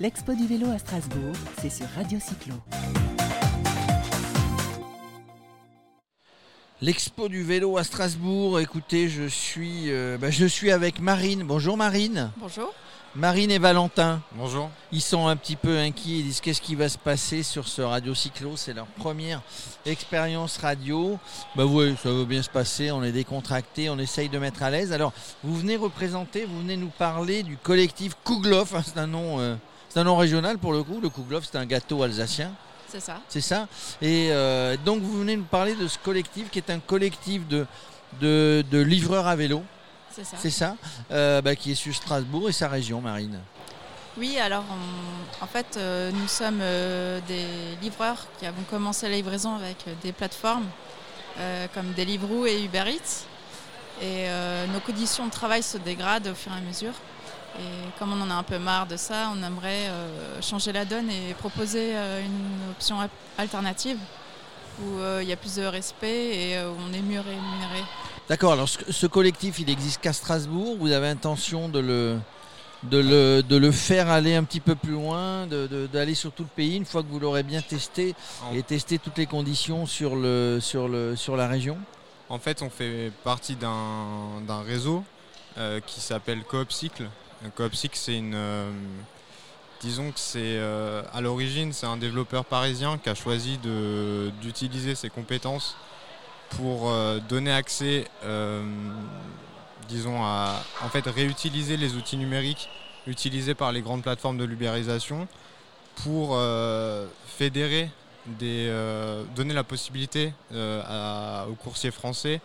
[0.00, 2.54] L'Expo du vélo à Strasbourg, c'est sur Radio Cyclo.
[6.80, 11.42] L'expo du vélo à Strasbourg, écoutez, je suis, euh, bah, je suis avec Marine.
[11.42, 12.30] Bonjour Marine.
[12.36, 12.72] Bonjour.
[13.16, 14.22] Marine et Valentin.
[14.36, 14.70] Bonjour.
[14.92, 17.82] Ils sont un petit peu inquiets, ils disent qu'est-ce qui va se passer sur ce
[17.82, 19.42] Radio Cyclo, c'est leur première
[19.84, 21.18] expérience radio.
[21.56, 24.70] Bah oui, ça va bien se passer, on est décontracté, on essaye de mettre à
[24.70, 24.92] l'aise.
[24.92, 25.12] Alors,
[25.42, 29.56] vous venez représenter, vous venez nous parler du collectif Kouglof, hein, c'est un nom, euh,
[29.88, 31.00] c'est un nom régional pour le coup.
[31.00, 32.52] Le Kouglof, c'est un gâteau alsacien.
[32.88, 33.20] C'est ça.
[33.28, 33.68] C'est ça.
[34.00, 37.66] Et euh, donc vous venez nous parler de ce collectif qui est un collectif de,
[38.20, 39.62] de, de livreurs à vélo.
[40.10, 40.36] C'est ça.
[40.40, 40.76] C'est ça,
[41.12, 43.38] euh, bah, qui est sur Strasbourg et sa région, Marine.
[44.16, 46.58] Oui, alors on- en fait, euh, nous sommes
[47.28, 47.46] des
[47.82, 50.66] livreurs qui avons commencé la livraison avec des plateformes
[51.72, 53.24] comme Deliveroo et Uber Eats.
[54.02, 54.26] Et
[54.72, 56.94] nos conditions de travail se dégradent au fur et à mesure.
[57.56, 60.84] Et comme on en a un peu marre de ça, on aimerait euh, changer la
[60.84, 62.96] donne et proposer euh, une option
[63.36, 63.98] alternative
[64.80, 67.82] où euh, il y a plus de respect et euh, où on est mieux rémunéré.
[68.28, 70.76] D'accord, alors ce, ce collectif, il existe qu'à Strasbourg.
[70.78, 72.18] Vous avez intention de le,
[72.84, 76.30] de, le, de le faire aller un petit peu plus loin, de- de- d'aller sur
[76.30, 78.14] tout le pays une fois que vous l'aurez bien testé
[78.54, 81.76] et testé toutes les conditions sur, le, sur, le, sur la région?
[82.28, 85.02] En fait, on fait partie d'un d'un réseau
[85.56, 86.70] euh, qui s'appelle Coop
[87.38, 87.46] Cycle.
[87.46, 88.34] Euh, Coop Cycle, c'est une.
[88.34, 88.70] euh,
[89.80, 90.38] disons que c'est.
[90.42, 93.58] euh, à l'origine, c'est un développeur parisien qui a choisi
[94.42, 95.76] d'utiliser ses compétences
[96.50, 96.90] pour
[97.28, 98.06] donner accès,
[99.88, 100.62] disons, à.
[100.82, 102.68] En fait, réutiliser les outils numériques
[103.06, 105.28] utilisés par les grandes plateformes de l'ubérisation
[105.96, 106.38] pour
[107.26, 107.90] fédérer
[108.26, 112.40] donner la possibilité aux coursiers français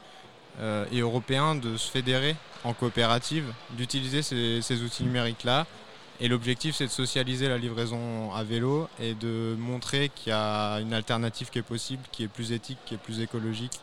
[0.60, 5.66] euh, et européens de se fédérer en coopérative, d'utiliser ces, ces outils numériques-là.
[6.20, 10.78] Et l'objectif, c'est de socialiser la livraison à vélo et de montrer qu'il y a
[10.78, 13.80] une alternative qui est possible, qui est plus éthique, qui est plus écologique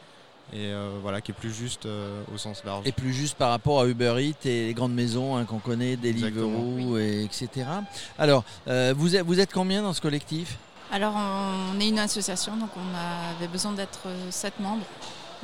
[0.53, 2.87] et euh, voilà, qui est plus juste euh, au sens large.
[2.87, 5.97] Et plus juste par rapport à Uber Eats et les grandes maisons hein, qu'on connaît,
[5.97, 7.67] Deliveroo, et etc.
[8.19, 10.57] Alors, euh, vous, êtes, vous êtes combien dans ce collectif?
[10.93, 14.87] Alors, on est une association, donc on avait besoin d'être sept membres.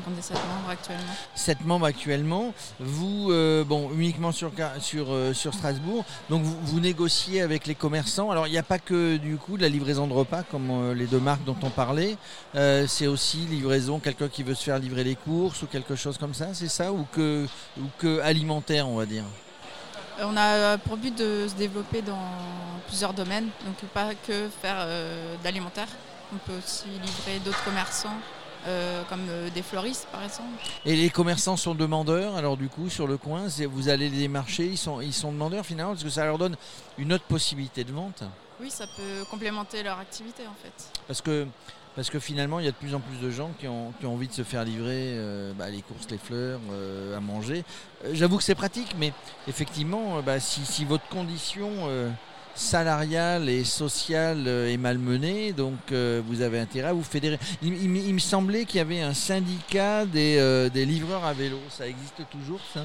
[0.05, 1.13] On est sept membres actuellement.
[1.35, 2.55] 7 membres actuellement.
[2.81, 6.05] Vous, euh, bon, uniquement sur, sur, euh, sur Strasbourg.
[6.29, 8.31] Donc, vous, vous négociez avec les commerçants.
[8.31, 10.95] Alors, il n'y a pas que du coup de la livraison de repas, comme euh,
[10.95, 12.17] les deux marques dont on parlait.
[12.87, 16.35] C'est aussi livraison, quelqu'un qui veut se faire livrer les courses ou quelque chose comme
[16.35, 16.93] ça, c'est ça?
[16.93, 17.47] Ou que,
[17.79, 19.25] ou que alimentaire, on va dire?
[20.21, 22.19] On a pour but de se développer dans
[22.87, 24.87] plusieurs domaines, donc pas que faire
[25.43, 25.89] d'alimentaire.
[26.35, 28.17] On peut aussi livrer d'autres commerçants,
[28.67, 30.49] euh, comme euh, des fleuristes par exemple.
[30.85, 34.67] Et les commerçants sont demandeurs, alors du coup, sur le coin, vous allez les démarcher,
[34.67, 36.57] ils sont, ils sont demandeurs finalement, parce que ça leur donne
[36.99, 38.23] une autre possibilité de vente.
[38.61, 40.73] Oui, ça peut complémenter leur activité en fait.
[41.07, 41.47] Parce que,
[41.95, 44.07] parce que finalement, il y a de plus en plus de gens qui ont, qui
[44.07, 47.65] ont envie de se faire livrer euh, bah, les courses, les fleurs, euh, à manger.
[48.13, 49.13] J'avoue que c'est pratique, mais
[49.47, 52.11] effectivement, bah, si, si votre condition euh,
[52.57, 57.39] salariale et sociale euh, est malmenée, donc euh, vous avez intérêt à vous fédérer.
[57.63, 61.25] Il, il me- il me semblait qu'il y avait un syndicat des, euh, des livreurs
[61.25, 61.59] à vélo.
[61.71, 62.83] Ça existe toujours, ça?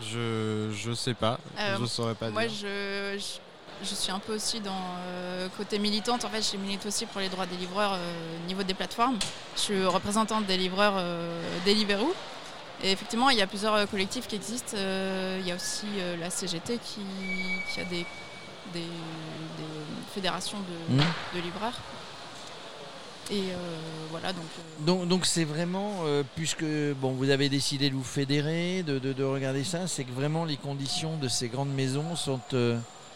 [0.00, 2.50] Je je sais pas, Euh, je saurais pas Moi, dire.
[2.62, 4.72] je, je, je suis un peu aussi dans
[5.08, 6.24] euh, côté militante.
[6.24, 9.18] En fait, je milite aussi pour les droits des livreurs euh, au niveau des plateformes.
[9.56, 12.12] Je suis représentante des livreurs euh, Deliveroo.
[12.82, 14.72] Et effectivement, il y a plusieurs collectifs qui existent.
[14.76, 17.00] Euh, il y a aussi euh, la CGT qui,
[17.72, 18.04] qui a des,
[18.72, 19.72] des, des
[20.14, 20.96] fédérations de,
[21.38, 21.78] de livreurs.
[23.30, 23.56] Et euh,
[24.10, 24.44] voilà, donc.
[24.58, 26.64] euh, Donc, donc c'est vraiment, euh, puisque
[27.00, 30.44] bon, vous avez décidé de vous fédérer, de, de- de regarder ça, c'est que vraiment
[30.44, 32.38] les conditions de ces grandes maisons sont,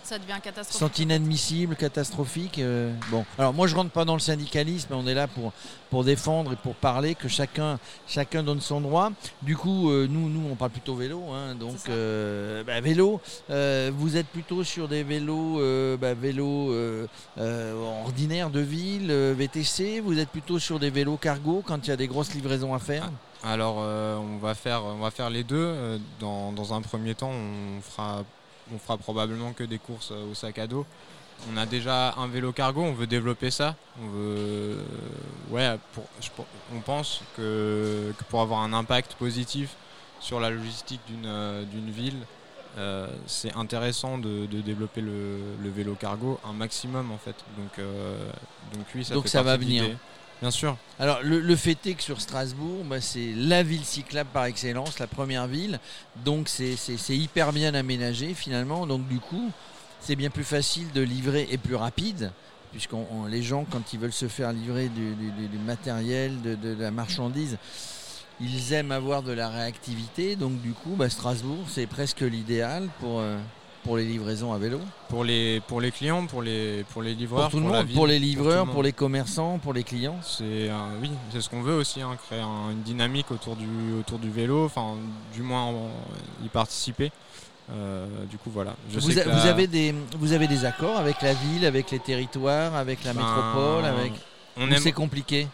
[0.09, 0.97] ça devient catastrophique.
[0.97, 2.59] sont inadmissibles, catastrophiques.
[2.59, 2.93] euh.
[3.11, 5.53] bon, alors moi je rentre pas dans le syndicalisme, on est là pour,
[5.91, 9.11] pour défendre et pour parler, que chacun, chacun donne son droit.
[9.43, 13.21] Du coup, euh, nous, nous, on parle plutôt vélo, hein, donc euh, bah, vélo.
[13.51, 17.07] euh, vous êtes plutôt sur des vélos, euh, bah, vélos euh,
[17.39, 20.01] euh, ordinaires de ville, euh, VTC.
[20.01, 22.79] Vous êtes plutôt sur des vélos cargo quand il y a des grosses livraisons à
[22.79, 23.11] faire?
[23.45, 26.01] Alors, euh, on, va faire, on va faire les deux.
[26.19, 28.25] Dans, dans un premier temps, on fera,
[28.73, 30.87] on fera probablement que des courses euh, au sac à dos.
[31.53, 33.77] On a déjà un vélo cargo, on veut développer ça.
[34.01, 34.79] On, veut,
[35.51, 36.31] ouais, pour, je-
[36.75, 39.77] on pense que, que pour avoir un impact positif
[40.21, 42.27] sur la logistique d'une euh, ville,
[42.77, 47.37] euh, c'est intéressant de, de développer le, le vélo cargo un maximum en fait.
[47.57, 48.31] Donc, euh,
[48.73, 49.91] donc oui, ça Donc fait ça va venir.
[50.41, 50.77] Bien sûr.
[51.01, 55.09] Alors le, fait est que sur Strasbourg, bah, c'est la ville cyclable par excellence, la
[55.09, 55.81] première ville.
[56.25, 56.77] Donc c'est
[57.17, 58.87] hyper bien aménagé finalement.
[58.87, 59.51] Donc du coup,
[60.01, 62.31] c'est bien plus facile de livrer et plus rapide,
[62.71, 62.93] puisque
[63.29, 67.59] les gens, quand ils veulent se faire livrer du, matériel, de, la marchandise,
[68.41, 70.37] ils aiment avoir de la réactivité.
[70.37, 73.39] Donc du coup, bah, Strasbourg, c'est presque l'idéal pour, euh,
[73.85, 74.81] pour les livraisons à vélo.
[75.09, 78.07] Pour les, pour les clients, pour les, pour les livreurs, pour tout le monde, pour
[78.07, 80.19] les livreurs, pour, les commerçants, pour les clients.
[80.23, 80.71] C'est
[81.01, 83.67] oui, c'est ce qu'on veut aussi, hein, créer une dynamique autour du,
[83.99, 84.97] autour du vélo, enfin
[85.35, 85.73] du moins
[86.45, 87.11] y participer.
[87.71, 88.75] Euh, du coup, voilà.
[88.91, 93.13] vous, avez des, vous avez des accords avec la ville, avec les territoires, avec la
[93.13, 94.13] ben, métropole, avec.
[94.57, 95.47] On C'est compliqué?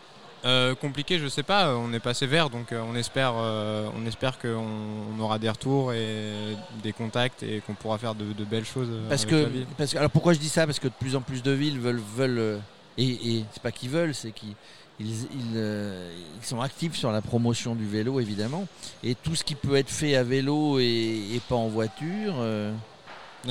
[0.44, 1.74] Euh, compliqué, je sais pas.
[1.76, 6.56] On est pas sévère, donc euh, on espère, on espère qu'on aura des retours et
[6.82, 8.90] des contacts et qu'on pourra faire de, belles choses.
[9.08, 9.48] Parce que,
[9.78, 10.66] parce que, alors pourquoi je dis ça?
[10.66, 12.60] Parce que de plus en plus de villes veulent, veulent
[12.98, 14.54] et, et c'est pas qu'ils veulent, c'est qu'ils
[15.00, 18.68] euh, ils, sont actifs sur la promotion du vélo évidemment
[19.02, 22.34] et tout ce qui peut être fait à vélo et, pas en voiture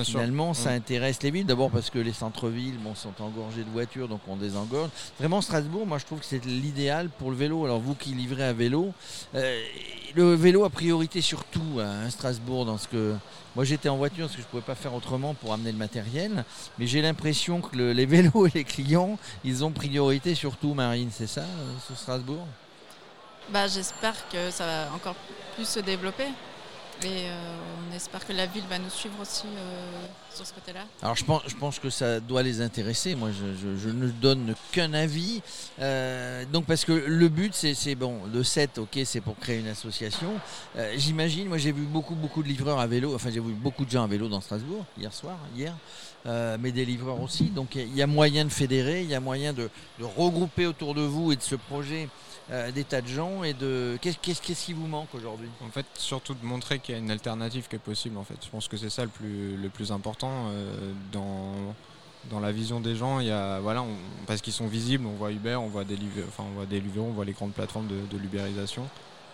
[0.03, 4.07] finalement ça intéresse les villes d'abord parce que les centres-villes bon, sont engorgés de voitures
[4.07, 7.79] donc on désengorge vraiment Strasbourg moi je trouve que c'est l'idéal pour le vélo alors
[7.79, 8.93] vous qui livrez à vélo
[9.35, 9.61] euh,
[10.15, 13.15] le vélo a priorité sur tout à Strasbourg dans ce que
[13.55, 15.77] moi, j'étais en voiture parce que je ne pouvais pas faire autrement pour amener le
[15.77, 16.43] matériel.
[16.79, 21.09] Mais j'ai l'impression que les vélos et les clients, ils ont priorité sur tout, Marine.
[21.11, 22.45] C'est ça, euh, ce Strasbourg?
[23.49, 25.15] Bah, J'espère que ça va encore
[25.55, 26.25] plus se développer.
[27.01, 27.57] Et euh,
[27.89, 30.81] on espère que la ville va nous suivre aussi euh, sur ce côté-là.
[31.01, 33.15] Alors je pense, je pense que ça doit les intéresser.
[33.15, 35.41] Moi, je, ne donne qu'un avis.
[35.79, 39.67] Euh, donc parce que le but, c'est bon, le 7, ok, c'est pour créer une
[39.67, 40.29] association.
[40.95, 43.13] J'imagine, moi j'ai vu beaucoup, beaucoup de livreurs à vélo.
[43.15, 45.75] Enfin, j'ai vu beaucoup de gens à vélo dans Strasbourg hier soir, hier.
[46.25, 47.45] mais des livreurs aussi.
[47.45, 49.69] Donc il y, a moyen de fédérer, il y a moyen de,
[49.99, 52.07] de regrouper autour de vous et de ce projet
[52.51, 55.47] euh, des tas de gens et de qu'est-ce, qu'est-ce, qui vous manque aujourd'hui?
[55.65, 58.17] En fait, surtout de montrer qu'il y a une alternative qui est possible.
[58.17, 61.73] En fait, je pense que c'est ça le plus, le plus important euh, dans
[62.29, 63.19] dans la vision des gens.
[63.19, 63.83] Il y a voilà,
[64.27, 65.97] parce qu'ils sont visibles, on voit Uber, on voit des
[66.27, 66.65] enfin on voit
[66.97, 68.87] on voit les grandes plateformes de, l'ubérisation.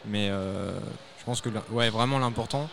[0.05, 0.79] Mais euh,
[1.19, 2.69] je pense que ouais, vraiment l'important,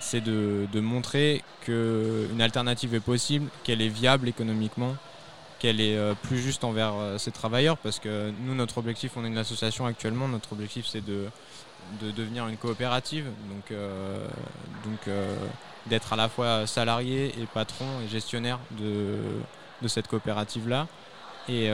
[0.00, 4.94] c'est de, de montrer qu'une alternative est possible, qu'elle est viable économiquement
[5.58, 9.26] qu'elle est euh, plus juste envers ses travailleurs parce que nous notre objectif on est
[9.26, 11.26] une association actuellement notre objectif c'est de,
[12.02, 14.26] de devenir une coopérative donc, euh,
[14.84, 15.14] donc
[15.86, 19.16] d'être à la fois salarié et patron et gestionnaire de,
[19.82, 20.86] de cette coopérative là
[21.48, 21.70] et,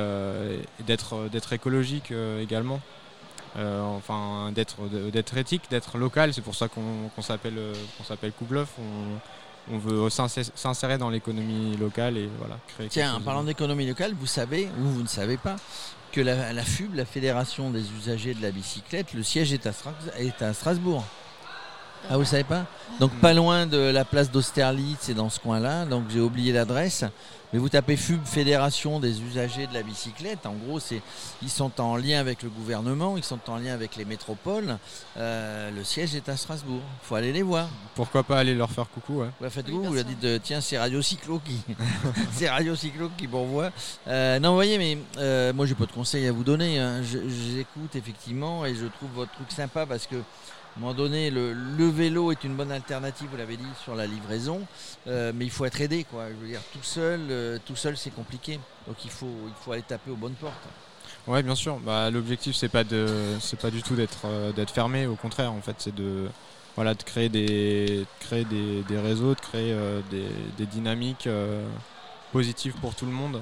[0.87, 2.81] d'être d'être écologique également
[3.56, 7.58] enfin d'être d'être éthique d'être local c'est pour ça qu'on s'appelle
[7.99, 8.69] qu'on s'appelle Koubleuf
[9.70, 12.88] on veut s'insérer dans l'économie locale et voilà, créer.
[12.88, 15.56] Tiens, en parlant d'économie locale, vous savez, ou vous ne savez pas,
[16.14, 21.05] que la, FUB, la Fédération des usagers de la bicyclette, le siège est à, Strasbourg.
[22.11, 22.67] Ah, vous ne savez pas
[23.01, 25.87] Donc, pas loin de la place d'Austerlitz, c'est dans ce coin-là.
[25.87, 27.05] Donc, j'ai oublié l'adresse.
[27.55, 30.45] Mais vous tapez FUB, Fédération des usagers de la bicyclette.
[30.45, 31.01] En gros, c'est,
[31.41, 34.77] ils sont en lien avec le gouvernement, ils sont en lien avec les métropoles.
[35.17, 36.81] Euh, le siège est à Strasbourg.
[37.05, 37.69] Il faut aller les voir.
[37.95, 39.29] Pourquoi pas aller leur faire coucou ouais.
[39.41, 41.61] Bah, Faites-vous, vous leur dites euh, tiens, c'est Radio Cyclo qui,
[42.33, 43.71] c'est Radio Cyclo qui m'envoie.
[44.09, 46.81] Euh, non, vous voyez, mais euh, moi, j'ai pas de conseils à vous donner.
[46.81, 47.03] Hein.
[47.03, 50.17] J'écoute effectivement et je trouve votre truc sympa parce que
[50.75, 54.06] à un moment donné, le, vélo est une bonne alternative, vous l'avez dit, sur la
[54.06, 54.61] livraison,
[55.06, 56.03] euh, mais il faut être aidé.
[56.03, 56.29] Quoi.
[56.31, 58.58] Je veux dire, tout seul, euh, tout seul c'est compliqué.
[58.89, 60.55] Donc il faut, il faut aller taper aux bonnes portes.
[61.29, 61.79] Oui, bien sûr.
[61.79, 63.06] Bah, L'objectif, c'est pas de,
[63.41, 65.06] c'est pas du tout d'être, euh, d'être fermé.
[65.06, 66.27] Au contraire, en fait, c'est de,
[66.75, 69.77] voilà, de créer des, créer des, réseaux, de créer
[70.10, 71.29] des, dynamiques
[72.32, 73.41] positives pour tout le monde.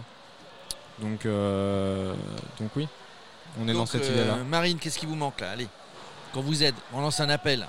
[0.99, 2.87] Donc, donc oui,
[3.59, 4.37] on est dans cette idée-là.
[4.47, 5.53] Marine, qu'est-ce qui vous manque là?
[5.53, 5.69] Allez
[6.33, 7.67] qu'on vous aide On lance un appel.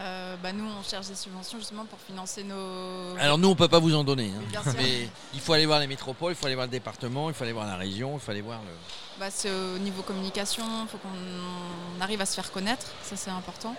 [0.00, 3.16] Euh, bah nous, on cherche des subventions justement pour financer nos.
[3.20, 4.62] Alors nous, on peut pas vous en donner, hein.
[4.76, 7.44] mais il faut aller voir les métropoles, il faut aller voir le département, il faut
[7.44, 8.72] aller voir la région, il faut aller voir le.
[9.20, 13.30] Bah, c'est au niveau communication, il faut qu'on arrive à se faire connaître, ça c'est
[13.30, 13.76] important,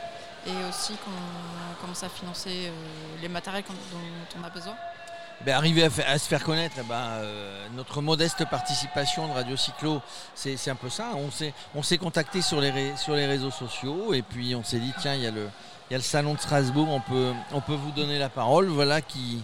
[0.47, 2.71] et aussi qu'on commence à financer euh,
[3.21, 4.75] les matériels dont on a besoin.
[5.45, 10.01] Ben, arriver à, se faire connaître, eh ben, euh, notre modeste participation de Radio Cyclo,
[10.35, 11.11] c'est un peu ça.
[11.75, 15.15] On s'est contacté sur les, sur les réseaux sociaux et puis on s'est dit, tiens,
[15.15, 15.49] il y, a le,
[15.91, 18.67] y a le salon de Strasbourg, on peut, on peut vous donner la parole.
[18.67, 19.43] Voilà qui,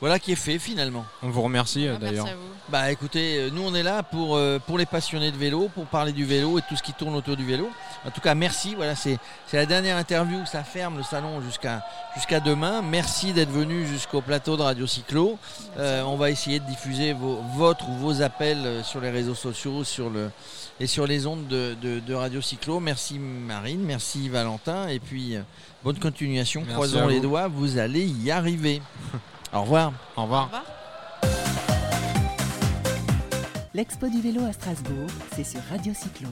[0.00, 1.04] voilà qui est fait finalement.
[1.22, 2.26] On vous remercie euh, d'ailleurs.
[2.70, 5.84] Bah écoutez, euh, nous on est là pour, euh, pour les passionnés de vélo, pour
[5.84, 7.68] parler du vélo et tout ce qui tourne autour du vélo.
[8.06, 8.74] En tout cas, merci.
[8.74, 9.18] Voilà, c'est
[9.52, 10.46] la dernière interview.
[10.46, 12.80] Ça ferme le salon jusqu'à jusqu'à demain.
[12.80, 15.38] Merci d'être venu jusqu'au plateau de Radio Cyclo.
[15.76, 20.08] on va essayer de diffuser vos, votre ou vos appels sur les réseaux sociaux sur
[20.08, 20.30] le,
[20.78, 22.80] et sur les ondes de, de, Radio Cyclo.
[22.80, 24.88] Merci Marine, merci Valentin.
[24.88, 25.36] Et puis
[25.84, 26.64] bonne continuation.
[26.64, 28.80] Croisons les doigts, vous allez y arriver.
[29.52, 29.92] Au revoir.
[30.16, 30.44] Au Au revoir.
[30.46, 30.64] revoir.
[33.74, 36.28] L'expo du vélo à Strasbourg, c'est sur Radio Cyclo.